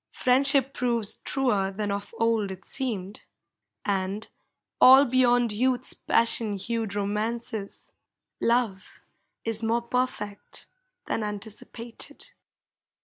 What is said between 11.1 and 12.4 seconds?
anticipated.